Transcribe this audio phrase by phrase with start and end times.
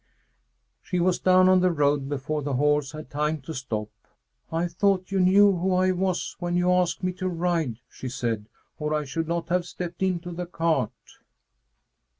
[0.81, 3.91] She was down on the road before the horse had time to stop.
[4.51, 8.47] "I thought you knew who I was when you asked me to ride," she said,
[8.79, 10.91] "or I should not have stepped into the cart."